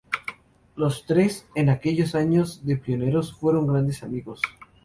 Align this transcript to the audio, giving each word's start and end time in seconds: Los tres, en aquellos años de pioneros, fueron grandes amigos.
Los 0.75 1.05
tres, 1.05 1.45
en 1.53 1.69
aquellos 1.69 2.15
años 2.15 2.65
de 2.65 2.75
pioneros, 2.75 3.35
fueron 3.35 3.67
grandes 3.67 4.01
amigos. 4.01 4.41